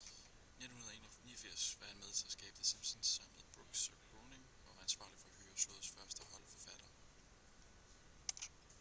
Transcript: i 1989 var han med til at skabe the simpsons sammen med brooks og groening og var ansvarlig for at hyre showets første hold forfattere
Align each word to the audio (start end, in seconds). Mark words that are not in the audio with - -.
i 0.59 0.63
1989 0.63 1.79
var 1.79 1.85
han 1.85 1.97
med 1.99 2.11
til 2.15 2.25
at 2.25 2.31
skabe 2.31 2.55
the 2.55 2.63
simpsons 2.65 3.07
sammen 3.07 3.35
med 3.35 3.45
brooks 3.53 3.89
og 3.89 3.99
groening 4.11 4.45
og 4.65 4.75
var 4.75 4.81
ansvarlig 4.81 5.17
for 5.19 5.29
at 5.29 5.35
hyre 5.41 5.57
showets 5.57 5.89
første 5.97 6.23
hold 6.31 6.43
forfattere 6.45 6.93